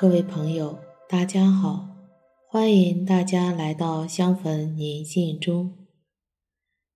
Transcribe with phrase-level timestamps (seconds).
[0.00, 0.78] 各位朋友，
[1.08, 1.88] 大家好，
[2.46, 5.88] 欢迎大家来到香焚宁静中，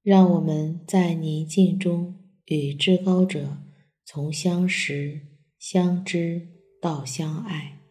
[0.04, 2.14] 让我们在宁静中
[2.44, 3.58] 与至高者
[4.04, 5.20] 从相识、
[5.58, 6.46] 相知
[6.80, 7.81] 到相爱。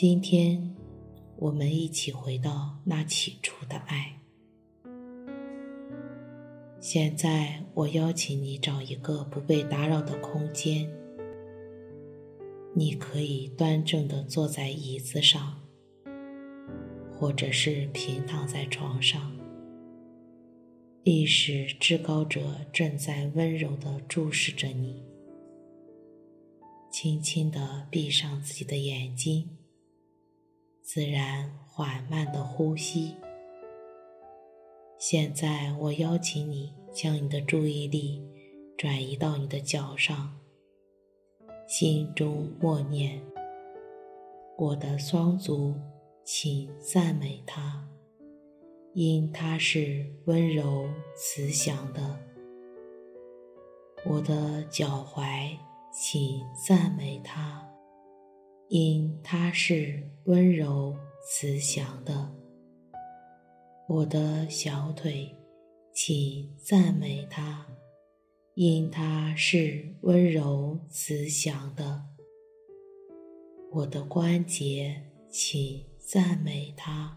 [0.00, 0.76] 今天，
[1.38, 4.20] 我们一起回到那起初的爱。
[6.78, 10.88] 现在，我邀请你找一个不被打扰的空间。
[12.76, 15.60] 你可以端正地坐在椅子上，
[17.12, 19.36] 或者是平躺在床上。
[21.02, 22.40] 意识至高者
[22.72, 25.02] 正在温柔地注视着你。
[26.88, 29.57] 轻轻地闭上自己的眼睛。
[30.90, 33.14] 自然缓慢的呼吸。
[34.98, 38.26] 现在，我邀请你将你的注意力
[38.74, 40.34] 转移到你的脚上，
[41.66, 43.22] 心中默念
[44.56, 45.74] ：“我的双足，
[46.24, 47.86] 请赞美它，
[48.94, 52.18] 因它是温柔慈祥的。
[54.06, 55.54] 我的脚踝，
[55.92, 57.62] 请赞美它。”
[58.68, 62.30] 因它是温柔慈祥的，
[63.88, 65.34] 我的小腿，
[65.90, 67.64] 请赞美它；
[68.52, 72.02] 因它是温柔慈祥的，
[73.70, 77.16] 我的关节，请赞美它；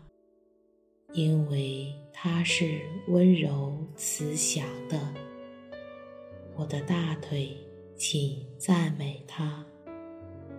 [1.12, 4.98] 因为它是温柔慈祥的，
[6.56, 7.58] 我的大腿，
[7.98, 9.66] 请赞美它。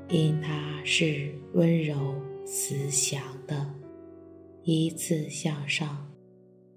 [0.08, 3.66] 因它是温柔慈祥的，
[4.64, 6.10] 依次向上，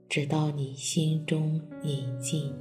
[0.08, 2.54] 直到你心中宁静。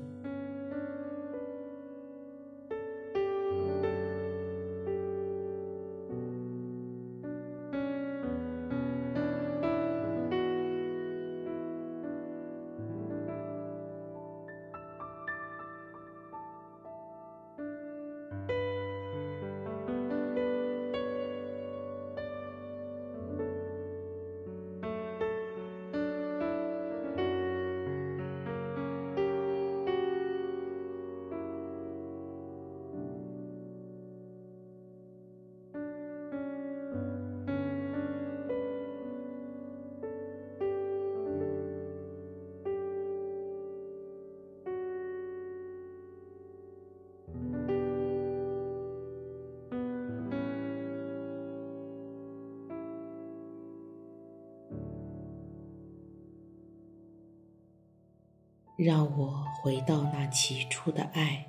[58.77, 61.47] 让我回到那起初的爱，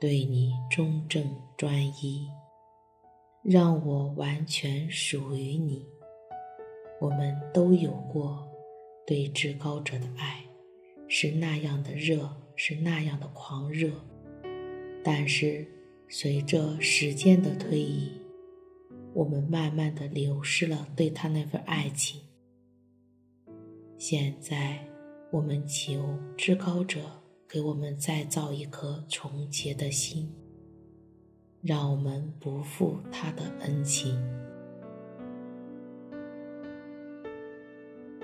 [0.00, 1.24] 对你忠正
[1.56, 2.28] 专一，
[3.44, 5.86] 让我完全属于你。
[7.00, 8.48] 我们都有过
[9.06, 10.42] 对至高者的爱，
[11.06, 13.92] 是那样的热，是那样的狂热。
[15.04, 15.64] 但是
[16.08, 18.20] 随着时间的推移，
[19.14, 22.20] 我们慢慢的流失了对他那份爱情。
[23.96, 24.87] 现在。
[25.30, 27.00] 我们求至高者
[27.46, 30.32] 给我们再造一颗纯洁的心，
[31.60, 34.18] 让我们不负他的恩情。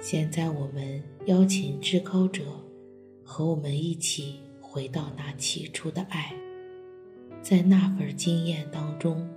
[0.00, 2.42] 现在，我们邀请至高者
[3.22, 6.34] 和我们一起回到那起初的爱，
[7.42, 9.28] 在那份经验当中，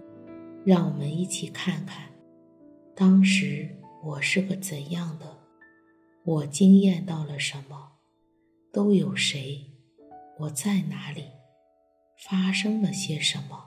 [0.63, 2.09] 让我们一起看看，
[2.95, 3.67] 当时
[4.01, 5.36] 我是个怎样的。
[6.27, 7.99] 我惊艳到了什么？
[8.73, 9.71] 都有谁？
[10.39, 11.23] 我在哪里？
[12.17, 13.66] 发生了些什么？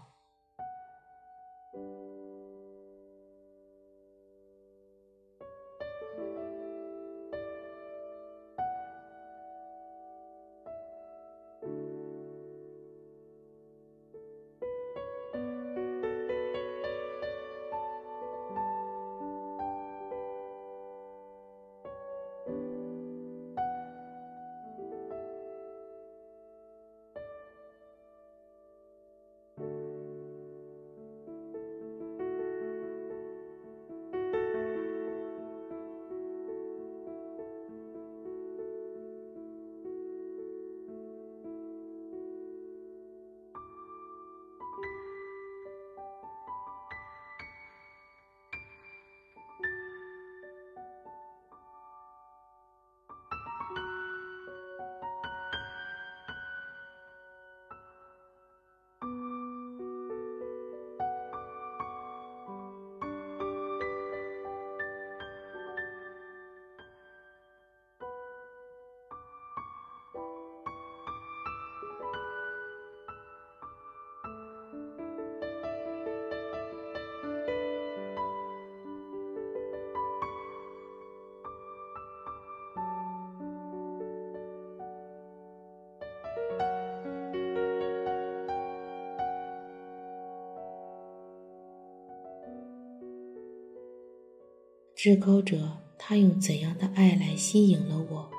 [95.02, 98.30] 至高者他用怎样的爱来吸引了我，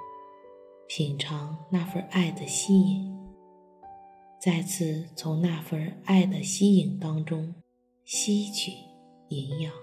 [0.87, 3.11] 品尝那份爱的吸引，
[4.39, 7.55] 再次从那份爱的吸引当中
[8.05, 8.73] 吸取
[9.29, 9.73] 营养，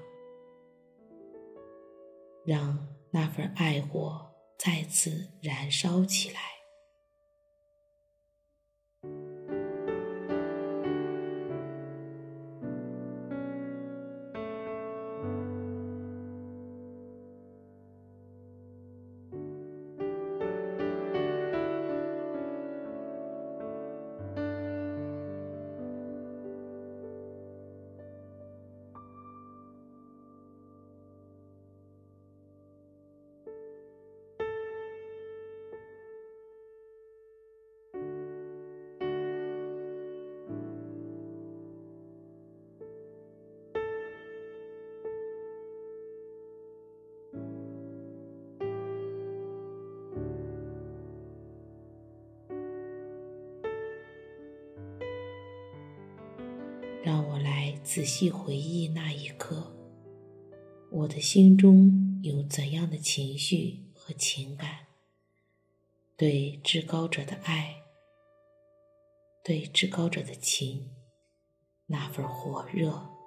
[2.46, 6.57] 让那份爱火再次燃烧起来。
[57.08, 59.74] 让我来仔细回忆那一刻，
[60.90, 64.80] 我的心中有怎样的情绪和情感？
[66.18, 67.76] 对至高者的爱，
[69.42, 70.90] 对至高者的情，
[71.86, 73.17] 那份火热。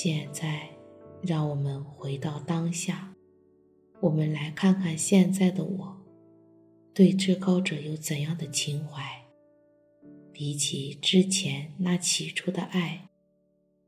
[0.00, 0.70] 现在，
[1.22, 3.12] 让我们回到当下，
[4.00, 6.06] 我们来看看现在的我，
[6.94, 9.02] 对至高者有怎样的情怀？
[10.32, 13.08] 比起之前那起初的爱，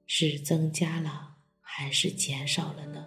[0.05, 3.07] 是增加了还是减少了呢？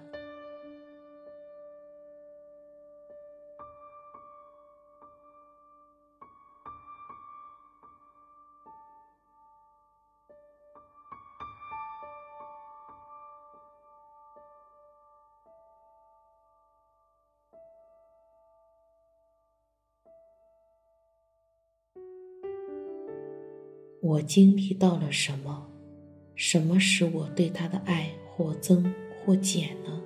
[24.03, 25.65] 我经历到了什么？
[26.36, 28.93] 什么使我对他的爱或增
[29.24, 30.02] 或减呢？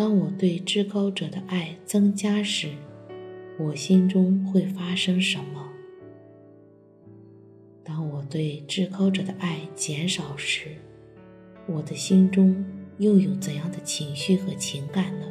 [0.00, 2.70] 当我对至高者的爱增加时，
[3.58, 5.70] 我心中会发生什么？
[7.84, 10.68] 当我对至高者的爱减少时，
[11.66, 12.64] 我的心中
[12.96, 15.26] 又有怎样的情绪和情感呢？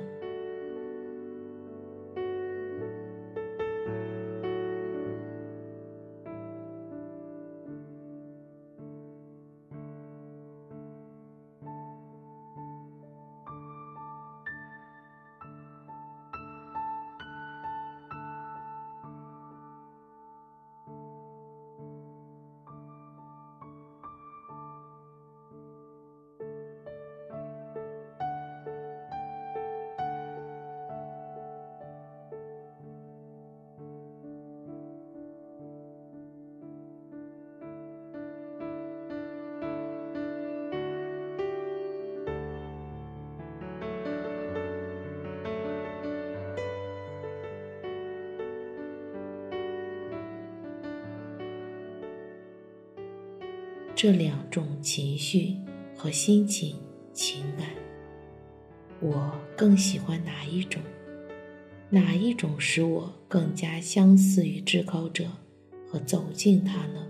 [54.02, 55.58] 这两种情绪
[55.94, 56.78] 和心情、
[57.12, 57.68] 情感，
[59.02, 60.82] 我更喜欢哪一种？
[61.90, 65.26] 哪一种使我更加相似于至高者
[65.92, 67.09] 和走近他呢？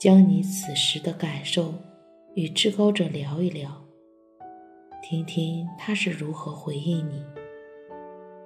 [0.00, 1.74] 将你此时的感受
[2.34, 3.84] 与至高者聊一聊，
[5.02, 7.22] 听听他是如何回应你。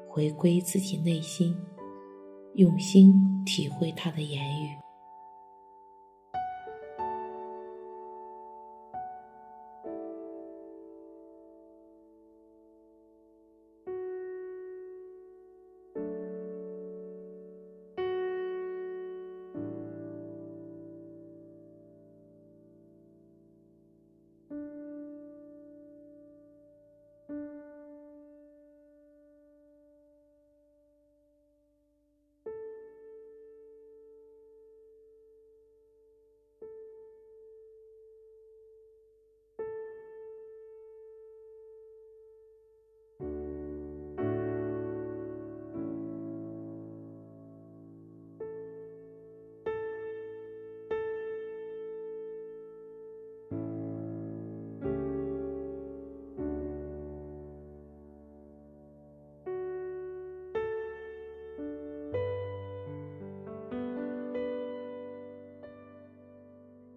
[0.09, 1.57] 回归自己内心，
[2.55, 4.84] 用心体会他的言语。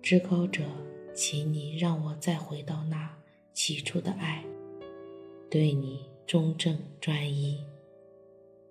[0.10, 0.64] 至高者，
[1.14, 3.14] 请你让我再回到那
[3.54, 4.42] 起初的爱，
[5.52, 7.62] 对你忠正专一。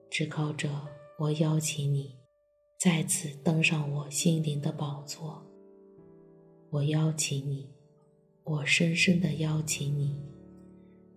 [0.08, 0.88] 至高者，
[1.18, 2.16] 我邀请你
[2.78, 5.44] 再次登上我心灵的宝座。
[6.70, 7.68] 我邀请你，
[8.42, 10.16] 我深深的邀请你，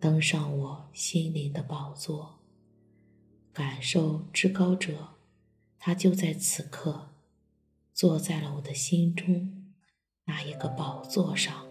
[0.01, 2.39] 登上我心灵的宝座，
[3.53, 5.11] 感受至高者，
[5.79, 7.07] 他就在此刻，
[7.93, 9.55] 坐在了我的心中。
[10.29, 11.68] 那一个宝座上。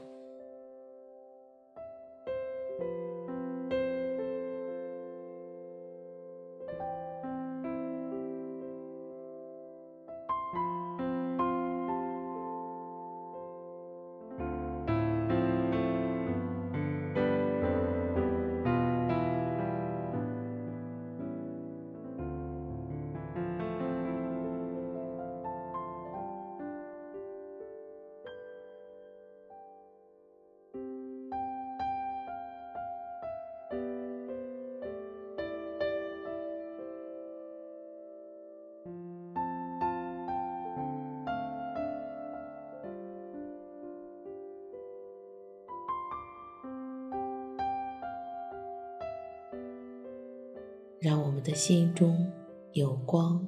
[51.00, 52.30] 让我们的心中
[52.72, 53.46] 有光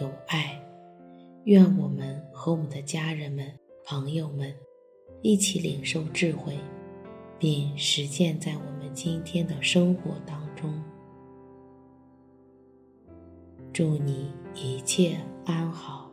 [0.00, 0.60] 有爱，
[1.44, 3.46] 愿我们和我们的家人们、
[3.84, 4.52] 朋友们
[5.22, 6.58] 一起领受智慧，
[7.38, 10.82] 并实践在我们今天的生活当中。
[13.72, 16.07] 祝你一切安好。